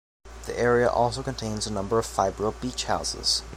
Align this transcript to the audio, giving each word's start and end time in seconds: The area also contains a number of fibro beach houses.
The 0.47 0.57
area 0.59 0.89
also 0.89 1.21
contains 1.21 1.67
a 1.67 1.71
number 1.71 1.99
of 1.99 2.07
fibro 2.07 2.59
beach 2.59 2.85
houses. 2.85 3.43